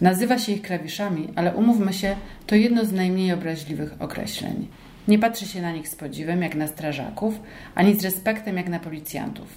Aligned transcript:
Nazywa 0.00 0.38
się 0.38 0.52
ich 0.52 0.62
klawiszami, 0.62 1.28
ale 1.36 1.54
umówmy 1.54 1.92
się, 1.92 2.16
to 2.46 2.54
jedno 2.54 2.84
z 2.84 2.92
najmniej 2.92 3.32
obraźliwych 3.32 3.94
określeń. 3.98 4.68
Nie 5.08 5.18
patrzy 5.18 5.46
się 5.46 5.62
na 5.62 5.72
nich 5.72 5.88
z 5.88 5.94
podziwem 5.94 6.42
jak 6.42 6.54
na 6.54 6.66
strażaków, 6.66 7.40
ani 7.74 7.94
z 7.94 8.04
respektem 8.04 8.56
jak 8.56 8.68
na 8.68 8.78
policjantów. 8.78 9.48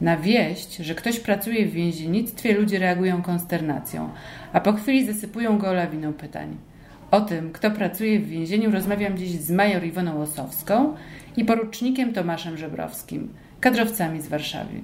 Na 0.00 0.16
wieść, 0.16 0.76
że 0.76 0.94
ktoś 0.94 1.20
pracuje 1.20 1.66
w 1.66 1.72
więziennictwie, 1.72 2.54
ludzie 2.54 2.78
reagują 2.78 3.22
konsternacją, 3.22 4.10
a 4.52 4.60
po 4.60 4.72
chwili 4.72 5.06
zasypują 5.06 5.58
go 5.58 5.72
lawiną 5.72 6.12
pytań. 6.12 6.56
O 7.10 7.20
tym, 7.20 7.52
kto 7.52 7.70
pracuje 7.70 8.20
w 8.20 8.28
więzieniu, 8.28 8.70
rozmawiam 8.70 9.18
dziś 9.18 9.30
z 9.30 9.50
major 9.50 9.84
Iwoną 9.84 10.18
Łosowską 10.18 10.94
i 11.36 11.44
porucznikiem 11.44 12.12
Tomaszem 12.12 12.56
Żebrowskim, 12.56 13.28
kadrowcami 13.60 14.20
z 14.20 14.28
Warszawy. 14.28 14.80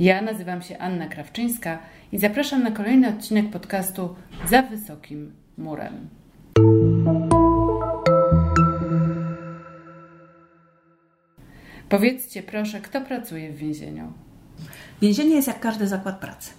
Ja 0.00 0.22
nazywam 0.22 0.62
się 0.62 0.78
Anna 0.78 1.06
Krawczyńska 1.06 1.78
i 2.12 2.18
zapraszam 2.18 2.62
na 2.62 2.70
kolejny 2.70 3.08
odcinek 3.08 3.50
podcastu 3.50 4.14
Za 4.50 4.62
Wysokim 4.62 5.32
Murem. 5.58 6.08
Powiedzcie 11.88 12.42
proszę, 12.42 12.80
kto 12.80 13.00
pracuje 13.00 13.52
w 13.52 13.56
więzieniu? 13.56 14.12
Więzienie 15.02 15.34
jest 15.34 15.48
jak 15.48 15.60
każdy 15.60 15.86
zakład 15.86 16.20
pracy. 16.20 16.50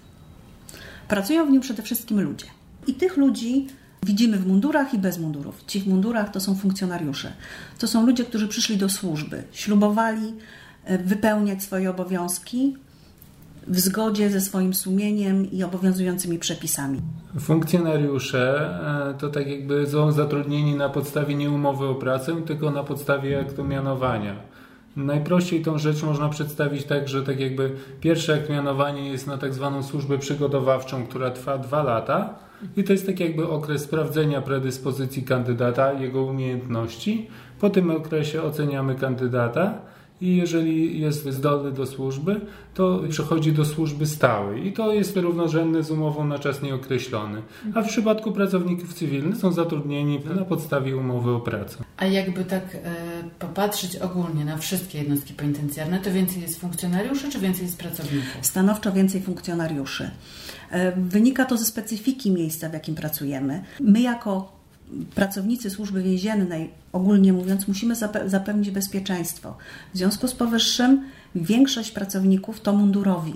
Pracują 1.08 1.46
w 1.46 1.52
nim 1.52 1.62
przede 1.62 1.84
wszystkim 1.84 2.22
ludzie. 2.22 2.46
I 2.88 2.94
tych 2.94 3.18
ludzi 3.18 3.68
widzimy 4.04 4.38
w 4.38 4.48
mundurach 4.48 4.94
i 4.94 4.98
bez 4.98 5.20
mundurów. 5.20 5.64
Ci 5.68 5.80
w 5.80 5.88
mundurach 5.88 6.32
to 6.32 6.40
są 6.40 6.56
funkcjonariusze. 6.56 7.34
To 7.80 7.88
są 7.88 8.06
ludzie, 8.06 8.26
którzy 8.26 8.48
przyszli 8.48 8.78
do 8.78 8.90
służby, 8.90 9.44
ślubowali 9.52 10.34
e, 10.84 10.98
wypełniać 10.98 11.64
swoje 11.64 11.90
obowiązki 11.90 12.76
w 13.68 13.80
zgodzie 13.80 14.30
ze 14.30 14.42
swoim 14.42 14.74
sumieniem 14.74 15.52
i 15.52 15.64
obowiązującymi 15.64 16.40
przepisami. 16.40 17.02
Funkcjonariusze 17.40 18.70
e, 19.10 19.20
to 19.20 19.30
tak 19.30 19.48
jakby 19.48 19.88
są 19.88 20.12
zatrudnieni 20.12 20.76
na 20.76 20.90
podstawie 20.90 21.36
nie 21.36 21.52
umowy 21.52 21.86
o 21.86 21.96
pracę, 21.96 22.36
tylko 22.46 22.72
na 22.72 22.84
podstawie 22.84 23.40
aktu 23.40 23.64
mianowania. 23.64 24.36
Najprościej 24.96 25.62
tą 25.62 25.78
rzecz 25.78 26.04
można 26.04 26.30
przedstawić 26.30 26.84
tak, 26.84 27.08
że 27.08 27.24
tak 27.24 27.40
jakby 27.40 27.72
pierwsze 28.02 28.34
akt 28.34 28.50
mianowania 28.50 29.12
jest 29.12 29.28
na 29.28 29.38
tak 29.38 29.54
zwaną 29.54 29.84
służbę 29.84 30.18
przygotowawczą, 30.18 31.06
która 31.06 31.32
trwa 31.32 31.58
dwa 31.58 31.84
lata 31.84 32.36
i 32.78 32.84
to 32.84 32.94
jest 32.94 33.06
tak 33.06 33.20
jakby 33.20 33.48
okres 33.48 33.82
sprawdzenia 33.82 34.42
predyspozycji 34.42 35.24
kandydata, 35.24 35.94
jego 35.94 36.24
umiejętności. 36.24 37.28
Po 37.60 37.70
tym 37.70 37.92
okresie 37.92 38.42
oceniamy 38.42 38.96
kandydata 38.96 39.74
i 40.22 40.36
jeżeli 40.36 41.00
jest 41.00 41.30
zdolny 41.30 41.72
do 41.72 41.86
służby, 41.86 42.42
to 42.74 43.02
przechodzi 43.10 43.54
do 43.54 43.66
służby 43.66 44.06
stałej 44.06 44.68
i 44.68 44.74
to 44.74 44.94
jest 44.94 45.18
równorzędne 45.18 45.84
z 45.84 45.92
umową 45.92 46.28
na 46.28 46.40
czas 46.40 46.62
nieokreślony. 46.62 47.42
A 47.74 47.82
w 47.82 47.88
przypadku 47.88 48.32
pracowników 48.32 48.94
cywilnych 48.94 49.38
są 49.38 49.52
zatrudnieni 49.52 50.20
na 50.36 50.46
podstawie 50.46 50.98
umowy 50.98 51.32
o 51.32 51.40
pracę. 51.40 51.78
A 51.98 52.06
jakby 52.06 52.46
tak 52.46 52.76
e, 52.76 52.80
popatrzeć 53.40 53.96
ogólnie 53.96 54.46
na 54.46 54.58
wszystkie 54.58 54.98
jednostki 54.98 55.34
penitencjarne, 55.34 56.00
to 56.00 56.12
więcej 56.12 56.42
jest 56.42 56.60
funkcjonariuszy 56.60 57.32
czy 57.32 57.40
więcej 57.40 57.64
jest 57.64 57.80
pracowników? 57.80 58.38
Stanowczo 58.42 58.92
więcej 58.92 59.22
funkcjonariuszy. 59.22 60.12
E, 60.72 60.92
wynika 60.92 61.46
to 61.46 61.58
ze 61.58 61.66
specyfiki 61.66 62.32
miejsca, 62.32 62.70
w 62.70 62.74
jakim 62.74 62.96
pracujemy. 62.96 63.64
My 63.80 64.02
jako 64.02 64.61
pracownicy 65.16 65.70
służby 65.70 66.04
więziennej, 66.04 66.70
ogólnie 66.94 67.34
mówiąc, 67.34 67.68
musimy 67.68 67.96
zapewnić 68.26 68.72
bezpieczeństwo. 68.72 69.58
W 69.94 69.98
związku 69.98 70.28
z 70.28 70.34
powyższym 70.34 71.04
większość 71.36 71.92
pracowników 71.92 72.62
to 72.62 72.74
mundurowi. 72.74 73.34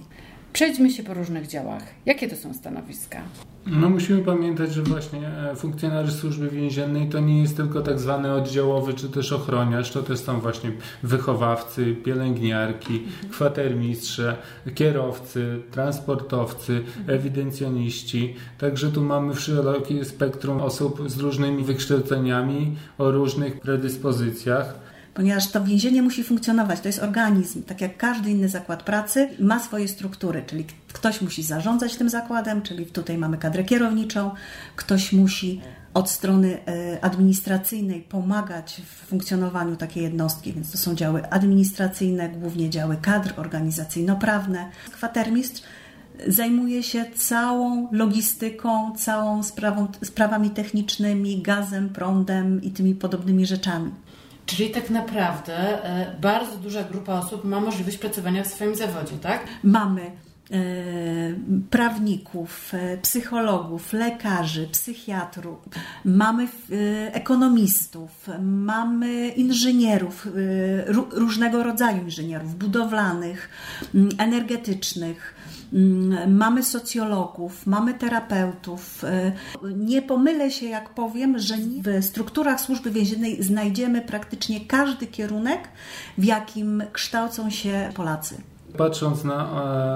Przejdźmy 0.55 0.91
się 0.91 1.03
po 1.03 1.13
różnych 1.13 1.47
działach. 1.47 1.83
Jakie 2.05 2.27
to 2.27 2.35
są 2.35 2.53
stanowiska? 2.53 3.21
No 3.65 3.89
musimy 3.89 4.21
pamiętać, 4.21 4.73
że 4.73 4.83
właśnie 4.83 5.27
e, 5.27 5.55
funkcjonariusz 5.55 6.13
służby 6.13 6.49
więziennej 6.49 7.09
to 7.09 7.19
nie 7.19 7.41
jest 7.41 7.57
tylko 7.57 7.81
tak 7.81 7.99
zwany 7.99 8.33
oddziałowy 8.33 8.93
czy 8.93 9.09
też 9.09 9.31
ochroniarz, 9.31 9.91
to 9.91 10.03
też 10.03 10.19
są 10.19 10.39
właśnie 10.39 10.71
wychowawcy, 11.03 11.95
pielęgniarki, 11.95 13.03
kwatermistrze, 13.31 14.37
kierowcy, 14.75 15.61
transportowcy, 15.71 16.83
ewidencjoniści. 17.07 18.35
Także 18.57 18.91
tu 18.91 19.01
mamy 19.01 19.35
szerokie 19.35 20.05
spektrum 20.05 20.61
osób 20.61 21.09
z 21.09 21.19
różnymi 21.19 21.63
wykształceniami 21.63 22.75
o 22.97 23.11
różnych 23.11 23.59
predyspozycjach 23.59 24.94
ponieważ 25.15 25.51
to 25.51 25.63
więzienie 25.63 26.01
musi 26.01 26.23
funkcjonować. 26.23 26.79
To 26.79 26.87
jest 26.87 26.99
organizm, 26.99 27.63
tak 27.63 27.81
jak 27.81 27.97
każdy 27.97 28.31
inny 28.31 28.49
zakład 28.49 28.83
pracy, 28.83 29.29
ma 29.39 29.59
swoje 29.59 29.87
struktury, 29.87 30.43
czyli 30.47 30.65
ktoś 30.93 31.21
musi 31.21 31.43
zarządzać 31.43 31.95
tym 31.95 32.09
zakładem, 32.09 32.61
czyli 32.61 32.85
tutaj 32.85 33.17
mamy 33.17 33.37
kadrę 33.37 33.63
kierowniczą, 33.63 34.31
ktoś 34.75 35.13
musi 35.13 35.61
od 35.93 36.09
strony 36.09 36.57
e, 36.67 37.03
administracyjnej 37.03 38.01
pomagać 38.01 38.81
w 38.85 39.07
funkcjonowaniu 39.07 39.75
takiej 39.75 40.03
jednostki, 40.03 40.53
więc 40.53 40.71
to 40.71 40.77
są 40.77 40.95
działy 40.95 41.29
administracyjne, 41.29 42.29
głównie 42.29 42.69
działy 42.69 42.97
kadr 43.01 43.33
organizacyjno-prawne. 43.37 44.69
Kwatermistrz 44.91 45.61
zajmuje 46.27 46.83
się 46.83 47.05
całą 47.15 47.87
logistyką, 47.91 48.95
całą 48.95 49.43
sprawą, 49.43 49.87
sprawami 50.03 50.49
technicznymi, 50.49 51.41
gazem, 51.41 51.89
prądem 51.89 52.63
i 52.63 52.71
tymi 52.71 52.95
podobnymi 52.95 53.45
rzeczami. 53.45 53.91
Czyli 54.45 54.69
tak 54.69 54.89
naprawdę 54.89 55.83
e, 55.83 56.15
bardzo 56.21 56.57
duża 56.57 56.83
grupa 56.83 57.13
osób 57.13 57.43
ma 57.43 57.59
możliwość 57.59 57.97
pracowania 57.97 58.43
w 58.43 58.47
swoim 58.47 58.75
zawodzie, 58.75 59.17
tak? 59.21 59.43
Mamy 59.63 60.01
e, 60.01 60.11
prawników, 61.69 62.73
e, 62.73 62.97
psychologów, 62.97 63.93
lekarzy, 63.93 64.67
psychiatrów, 64.71 65.57
mamy 66.05 66.47
ekonomistów, 67.11 68.27
mamy 68.41 69.27
inżynierów, 69.27 70.27
różnego 71.11 71.63
rodzaju 71.63 72.03
inżynierów 72.03 72.55
budowlanych, 72.55 73.49
energetycznych 74.17 75.35
mamy 76.27 76.63
socjologów, 76.63 77.67
mamy 77.67 77.93
terapeutów. 77.93 79.03
E, 79.03 79.31
nie 79.75 80.01
pomylę 80.01 80.51
się, 80.51 80.65
jak 80.65 80.89
powiem, 80.89 81.39
że 81.39 81.55
w 81.57 82.05
strukturach 82.05 82.61
służby 82.61 82.91
więziennej 82.91 83.43
znajdziemy 83.43 84.01
praktycznie 84.01 84.65
każdy 84.65 85.07
kierunek, 85.07 85.59
w 86.17 86.23
jakim 86.23 86.83
kształcą 86.91 87.49
się 87.49 87.89
Polacy. 87.95 88.37
Patrząc 88.77 89.23
na 89.23 89.49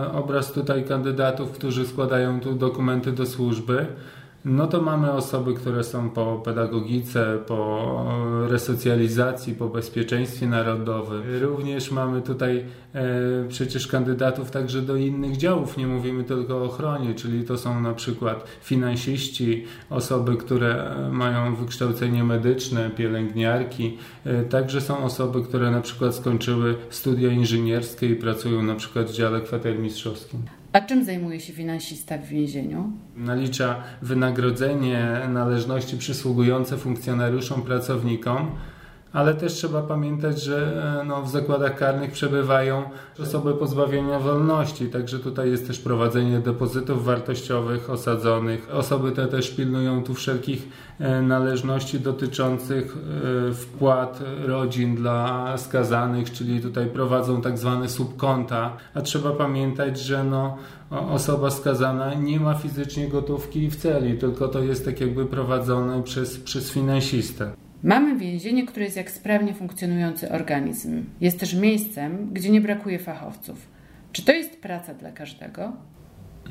e, 0.07 0.11
obraz 0.13 0.51
tutaj 0.51 0.85
kandydatów, 0.85 1.51
którzy 1.51 1.87
składają 1.87 2.39
tu 2.39 2.53
dokumenty 2.53 3.11
do 3.11 3.25
służby, 3.25 3.85
no 4.45 4.67
to 4.67 4.81
mamy 4.81 5.11
osoby, 5.11 5.53
które 5.53 5.83
są 5.83 6.09
po 6.09 6.41
pedagogice, 6.45 7.37
po 7.47 8.05
resocjalizacji, 8.49 9.53
po 9.53 9.67
bezpieczeństwie 9.67 10.47
narodowym. 10.47 11.21
Również 11.41 11.91
mamy 11.91 12.21
tutaj 12.21 12.65
e, 12.93 13.03
przecież 13.49 13.87
kandydatów 13.87 14.51
także 14.51 14.81
do 14.81 14.95
innych 14.95 15.37
działów. 15.37 15.77
Nie 15.77 15.87
mówimy 15.87 16.23
tylko 16.23 16.57
o 16.57 16.63
ochronie, 16.63 17.15
czyli 17.15 17.43
to 17.43 17.57
są 17.57 17.81
na 17.81 17.93
przykład 17.93 18.45
finansiści, 18.61 19.65
osoby, 19.89 20.37
które 20.37 20.95
mają 21.11 21.55
wykształcenie 21.55 22.23
medyczne, 22.23 22.89
pielęgniarki. 22.89 23.97
E, 24.25 24.43
także 24.43 24.81
są 24.81 25.03
osoby, 25.03 25.43
które 25.43 25.71
na 25.71 25.81
przykład 25.81 26.15
skończyły 26.15 26.75
studia 26.89 27.31
inżynierskie 27.31 28.09
i 28.09 28.15
pracują 28.15 28.63
na 28.63 28.75
przykład 28.75 29.07
w 29.07 29.13
dziale 29.13 29.41
kwatermistrzowskim. 29.41 30.58
A 30.73 30.81
czym 30.81 31.05
zajmuje 31.05 31.39
się 31.39 31.53
finansista 31.53 32.17
w 32.17 32.25
więzieniu? 32.25 32.91
Nalicza 33.15 33.83
wynagrodzenie, 34.01 35.19
należności 35.29 35.97
przysługujące 35.97 36.77
funkcjonariuszom, 36.77 37.61
pracownikom 37.61 38.51
ale 39.13 39.33
też 39.33 39.53
trzeba 39.53 39.81
pamiętać, 39.81 40.41
że 40.41 40.83
e, 41.01 41.05
no, 41.05 41.21
w 41.21 41.29
zakładach 41.29 41.75
karnych 41.75 42.11
przebywają 42.11 42.83
osoby 43.19 43.53
pozbawienia 43.53 44.19
wolności, 44.19 44.85
także 44.87 45.19
tutaj 45.19 45.51
jest 45.51 45.67
też 45.67 45.79
prowadzenie 45.79 46.39
depozytów 46.39 47.05
wartościowych 47.05 47.89
osadzonych. 47.89 48.69
Osoby 48.71 49.11
te 49.11 49.27
też 49.27 49.49
pilnują 49.49 50.03
tu 50.03 50.13
wszelkich 50.13 50.69
e, 50.99 51.21
należności 51.21 51.99
dotyczących 51.99 52.97
e, 53.49 53.53
wpłat 53.53 54.23
rodzin 54.45 54.95
dla 54.95 55.53
skazanych, 55.57 56.31
czyli 56.31 56.61
tutaj 56.61 56.87
prowadzą 56.87 57.41
tak 57.41 57.57
zwane 57.57 57.89
subkonta, 57.89 58.77
a 58.93 59.01
trzeba 59.01 59.31
pamiętać, 59.31 59.99
że 59.99 60.23
no, 60.23 60.57
osoba 60.91 61.51
skazana 61.51 62.13
nie 62.13 62.39
ma 62.39 62.53
fizycznie 62.53 63.07
gotówki 63.07 63.69
w 63.69 63.75
celi, 63.75 64.17
tylko 64.17 64.47
to 64.47 64.59
jest 64.59 64.85
tak 64.85 65.01
jakby 65.01 65.25
prowadzone 65.25 66.03
przez, 66.03 66.39
przez 66.39 66.71
finansistę. 66.71 67.68
Mamy 67.83 68.17
więzienie, 68.17 68.65
które 68.65 68.85
jest 68.85 68.97
jak 68.97 69.11
sprawnie 69.11 69.53
funkcjonujący 69.53 70.31
organizm. 70.31 71.05
Jest 71.21 71.39
też 71.39 71.53
miejscem, 71.53 72.29
gdzie 72.33 72.49
nie 72.49 72.61
brakuje 72.61 72.99
fachowców. 72.99 73.67
Czy 74.11 74.25
to 74.25 74.31
jest 74.31 74.61
praca 74.61 74.93
dla 74.93 75.11
każdego? 75.11 75.73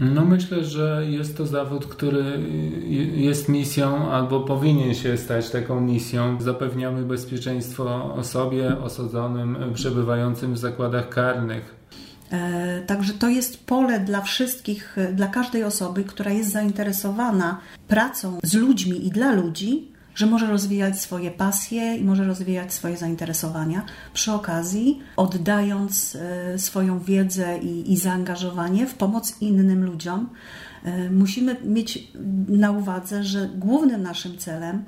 No 0.01 0.25
myślę, 0.25 0.65
że 0.65 1.05
jest 1.09 1.37
to 1.37 1.47
zawód, 1.47 1.87
który 1.87 2.25
jest 3.15 3.49
misją 3.49 4.11
albo 4.11 4.41
powinien 4.41 4.95
się 4.95 5.17
stać 5.17 5.51
taką 5.51 5.81
misją. 5.81 6.41
Zapewniamy 6.41 7.03
bezpieczeństwo 7.03 8.15
osobie 8.15 8.79
osadzonym, 8.79 9.59
przebywającym 9.75 10.55
w 10.55 10.59
zakładach 10.59 11.09
karnych. 11.09 11.75
E, 12.33 12.83
także 12.87 13.13
to 13.13 13.29
jest 13.29 13.67
pole 13.67 14.01
dla 14.01 14.21
wszystkich, 14.21 14.97
dla 15.15 15.27
każdej 15.27 15.65
osoby, 15.65 16.05
która 16.05 16.31
jest 16.31 16.53
zainteresowana 16.53 17.61
pracą 17.89 18.39
z 18.43 18.55
ludźmi 18.55 19.07
i 19.07 19.11
dla 19.11 19.33
ludzi, 19.33 19.89
że 20.19 20.27
może 20.27 20.47
rozwijać 20.47 21.01
swoje 21.01 21.31
pasje 21.31 21.97
i 21.97 22.05
może 22.05 22.25
rozwijać 22.25 22.73
swoje 22.73 22.97
zainteresowania, 22.97 23.83
przy 24.15 24.33
okazji 24.33 24.99
oddając 25.17 26.17
e, 26.17 26.59
swoją 26.59 27.01
wiedzę 27.01 27.59
i, 27.59 27.93
i 27.93 27.97
zaangażowanie 27.97 28.87
w 28.87 28.95
pomoc 28.95 29.37
innym 29.41 29.85
ludziom. 29.85 30.29
E, 30.85 31.11
musimy 31.11 31.57
mieć 31.65 32.09
na 32.49 32.71
uwadze, 32.71 33.25
że 33.25 33.49
głównym 33.55 34.03
naszym 34.03 34.39
celem 34.39 34.85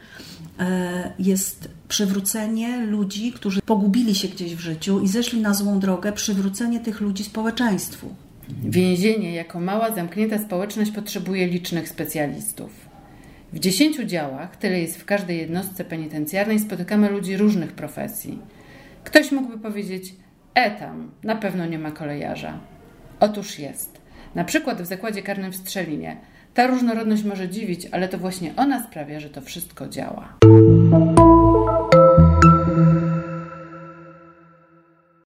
e, 0.59 1.13
jest 1.19 1.69
przywrócenie 1.89 2.87
ludzi, 2.87 3.33
którzy 3.33 3.63
pogubili 3.63 4.15
się 4.15 4.29
gdzieś 4.29 4.57
w 4.57 4.61
życiu 4.61 5.01
i 5.01 5.09
zeszli 5.09 5.41
na 5.41 5.55
złą 5.55 5.81
drogę, 5.81 6.13
przywrócenie 6.13 6.81
tych 6.81 7.01
ludzi 7.01 7.25
społeczeństwu. 7.25 8.15
Więzienie 8.63 9.35
jako 9.35 9.61
mała, 9.61 9.95
zamknięta 9.95 10.39
społeczność 10.39 10.91
potrzebuje 10.91 11.47
licznych 11.47 11.89
specjalistów. 11.89 12.90
W 13.53 13.59
dziesięciu 13.59 14.05
działach, 14.05 14.57
tyle 14.57 14.81
jest 14.81 15.01
w 15.01 15.05
każdej 15.05 15.39
jednostce 15.39 15.85
penitencjarnej, 15.85 16.59
spotykamy 16.59 17.11
ludzi 17.11 17.37
różnych 17.37 17.73
profesji. 17.73 18.39
Ktoś 19.05 19.33
mógłby 19.33 19.59
powiedzieć, 19.59 20.15
e 20.55 20.71
tam, 20.71 21.11
na 21.25 21.37
pewno 21.37 21.67
nie 21.67 21.79
ma 21.79 21.91
kolejarza. 21.91 22.59
Otóż 23.21 23.59
jest. 23.59 24.01
Na 24.35 24.45
przykład 24.45 24.83
w 24.83 24.87
zakładzie 24.87 25.23
karnym 25.23 25.53
w 25.53 25.57
Strzelinie. 25.57 26.17
Ta 26.55 26.67
różnorodność 26.67 27.25
może 27.25 27.49
dziwić, 27.49 27.87
ale 27.93 28.09
to 28.09 28.19
właśnie 28.19 28.53
ona 28.57 28.87
sprawia, 28.87 29.21
że 29.21 29.31
to 29.31 29.41
wszystko 29.41 29.89
działa. 29.89 30.39